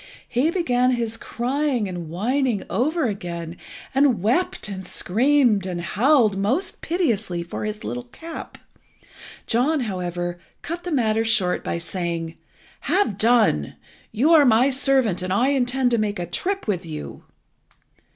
He 0.27 0.49
began 0.49 0.89
his 0.93 1.15
crying 1.15 1.87
and 1.87 2.09
whining 2.09 2.63
over 2.71 3.05
again, 3.05 3.57
and 3.93 4.19
wept 4.23 4.67
and 4.67 4.87
screamed 4.87 5.67
and 5.67 5.79
howled 5.79 6.35
most 6.39 6.81
piteously 6.81 7.43
for 7.43 7.65
his 7.65 7.83
little 7.83 8.05
cap. 8.05 8.57
John, 9.45 9.81
however, 9.81 10.39
cut 10.63 10.85
the 10.85 10.91
matter 10.91 11.23
short 11.23 11.63
by 11.63 11.77
saying 11.77 12.35
"Have 12.79 13.19
done. 13.19 13.75
You 14.11 14.31
are 14.31 14.43
my 14.43 14.71
servant, 14.71 15.21
and 15.21 15.31
I 15.31 15.49
intend 15.49 15.91
to 15.91 15.99
make 15.99 16.17
a 16.17 16.25
trip 16.25 16.65
with 16.65 16.83
you." 16.83 17.23